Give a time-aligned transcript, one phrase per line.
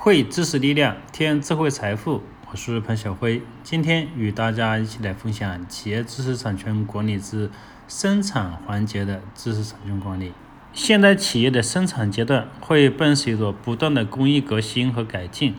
[0.00, 2.22] 汇知识力量，添智慧财富。
[2.48, 7.50] 我是潘晓辉，今天与大家一起来分享企业知识产权管理之
[7.88, 10.32] 生产环节的知识产权管理。
[10.72, 15.56] 现代企业的生产阶段会伴随着不断的工艺革新和改进。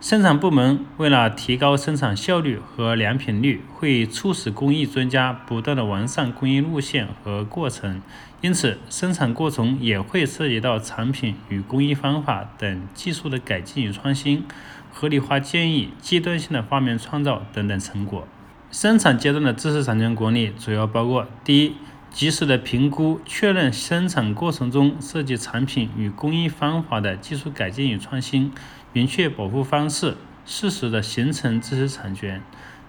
[0.00, 8.00] 生产部门为了提高生产效率和良品率，会促使工艺专家不断的完善工艺路线和过程，
[8.40, 14.42] 因此生产过程也会涉及到产品与工艺方法等技术的改进与创新、
[14.90, 18.26] 合理化建议、阶段性的发明创造等等成果。
[18.70, 21.74] 生产阶段的知识产权管理主要包括：第一，
[22.10, 28.52] 及时的评估确认生产过程中涉及产品与工艺方法的技术改进与创新。
[28.92, 32.42] 明确保护方式，适时的形成知识产权。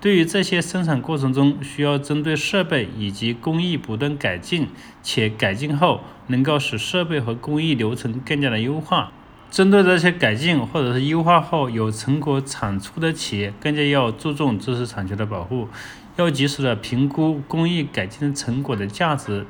[0.00, 4.68] 对于这些生产过程中需要针对设备以及工艺不断改进，
[5.02, 9.10] 且改进后能够使设备和工艺流程更加的优化，
[9.50, 15.68] 针对这些改进或者是优化后有成果产出的企业，更加要注重知识产权的保护，
[16.16, 19.46] 要及时的评估工艺改进成果的价值，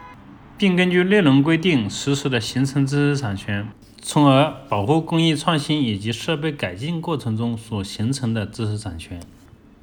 [0.56, 3.68] 并根据内容规定实时的形成知识产权。
[4.00, 9.20] 从而保护工艺创新以及设备改进过程中所形成的知识产权。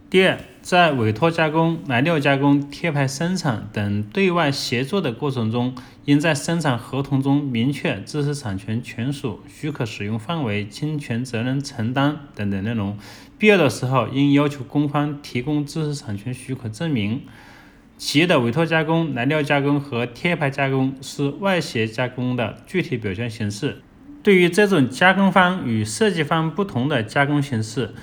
[0.07, 5.73] 第二，在委托加工、来料加工、贴牌生产等对外协作的过程中，
[6.05, 12.95] 应在生产合同中明确知识产权权属、许可使用范围、侵权责任承担等等内容。
[13.39, 17.23] 必要的时候，应要求供方提供知识产权许可证明。
[17.97, 23.81] 企业的委托加工、来料加工和贴牌加工是外协加工的具体表现形式。
[24.21, 27.93] 对于这种加工方与设计方不同的加工形式，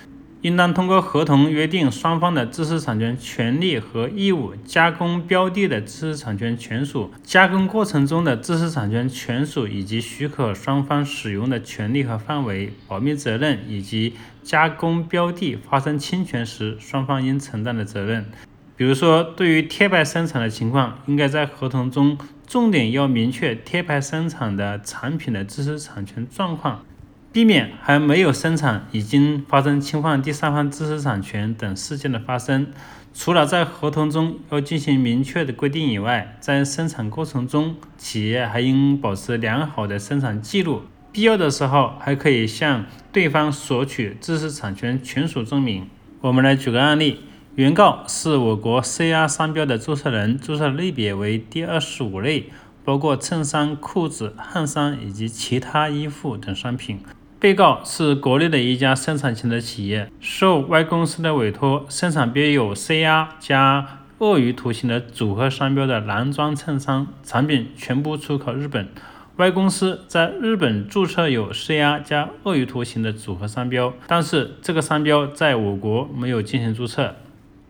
[0.43, 18.27] 应当通过合同约定双方的知识产权权利和义务、加工标的的知识产权权属、加工过程中的知识产权权属以及许可双方使用的权利和范围、保密责任以及加工标的发生侵权时双方应承担的责任。
[18.75, 26.85] 比如说，对于贴牌生产的情况，应该在合同中重点要明确贴牌生产的产品的知识产权状况，
[27.33, 32.67] 避免还没有生产已经发生侵犯第三方知识产权等事件的发生。
[33.15, 45.89] 除了在合同中要进行明确的规定以外，在生产过程中，企业还应保持良好的生产记录，必要的时候还可以向对方索取知识产权权属证明。
[46.21, 47.21] 我们来举个案例。
[47.55, 52.51] 原告是我国 CR 商标的注册人，注册类别为第二十五类，
[52.83, 57.01] 包括衬衫、裤子、汗衫以及其他衣服等商品。
[57.43, 68.87] 被告是国内的一家生产型的企业，受 Y 公司的委托，生产标有 CR 加鳄鱼图形的组合商标的男装衬衫，产品全部出口日本。
[69.35, 77.17] Y 公司在日本注册有 CR 加鳄鱼图形的组合商标，但是这个商标在我国没有进行注册。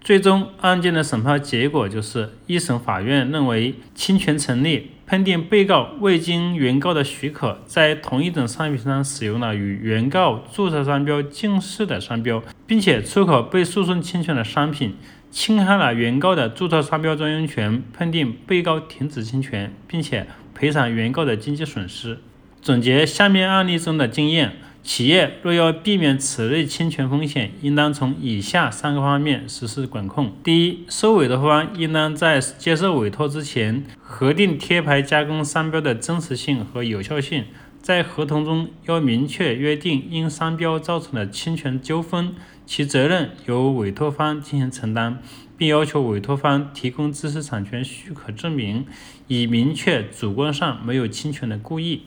[0.03, 14.95] 最终案件的审判结果就是，一审法院认为侵权成立，判定被告未经原告的许可，在同一种商品上使用了与原告注册商标近似的商标，并且出口被诉讼侵权的商品，
[15.31, 22.19] 侵害了原告的注册商标专用权，判定被告停止侵权，并且赔偿原告的经济损失。
[22.62, 24.53] 总结下面案例中的经验。
[24.82, 37.44] 企业若要避免此类侵权风险，应当从以下三个方面实施管控：第一，受委托方应当在接受委托之前，核定贴牌加工商标的真实性和有效性，
[37.81, 42.34] 在合同中要明确约定因商标造成的侵权纠纷，
[42.66, 45.22] 其责任由委托方进行承担，
[45.56, 48.84] 并要求委托方提供知识产权许可证明，
[49.28, 52.03] 以明确主观上没有侵权的故意。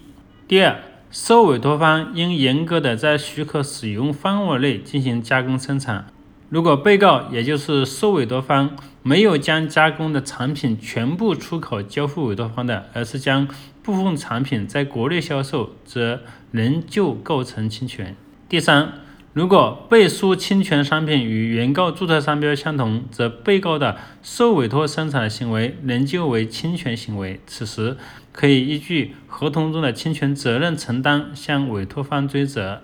[0.48, 0.78] 第二，
[1.18, 6.08] 受委托方应严格的在许可使用范围内进行加工生产。
[6.50, 13.48] 如果被告也就是受委托方没有将加工的产品全部出口交付委托方的，而是将
[13.82, 16.20] 部分产品在国内销售，则
[16.52, 18.18] 仍旧构成侵权。
[18.50, 19.05] 第三。
[19.36, 27.98] 如果被诉侵权商品与原告注册商标相同，则被告的受委托生产的行为仍旧为侵权行为，此时
[28.32, 32.82] 可以依据合同中的侵权责任承担向委托方追责。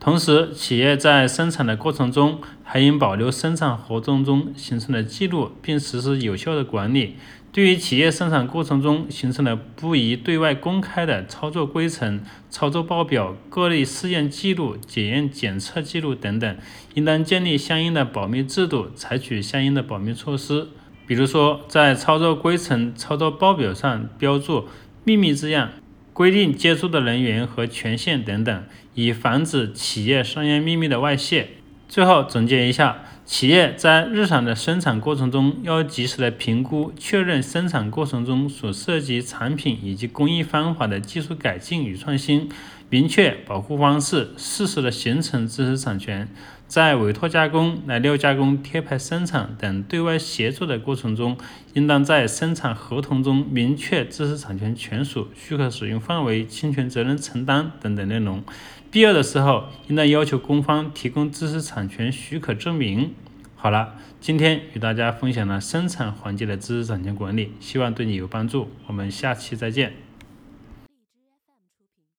[0.00, 7.14] 同时，企业在生产的过程中还应保留生产合同中形成的记录，并实施有效的管理。
[7.52, 16.56] 对于企业生产过程中形成的不宜对外公开的操作规程、操作报表、各类试验记录、检验检测记录等等，
[16.94, 20.68] 应当建立相应的保密制度，采取相应的保密措施。
[21.06, 24.66] 比如说，在操作规程、操作报表上标注
[25.04, 25.72] “秘密”字样，
[26.14, 28.64] 规定接触的人员和权限等等，
[28.94, 31.50] 以防止企业商业秘密的外泄。
[31.86, 42.50] 最后总结一下，企业在日常的生产过程中要及时的评估、确认生产过程中所涉及产品以及工艺方法的技术改进与创新，
[42.90, 46.28] 明确保护方式，适时的形成知识产权。
[46.72, 51.36] 在委托加工、来料加工、贴牌生产等对外协作的过程中，
[51.74, 58.42] 应当在生产合同中明确知识产权权属、许可使用范围、侵权责任承担等等内容。
[58.90, 63.12] 必要的时候，应当要求工方提供知识产权许可证明。
[63.54, 68.70] 好了，今天与大家分享了生产环节的知识产权管理，希望对你有帮助。
[68.86, 69.92] 我们下期再见。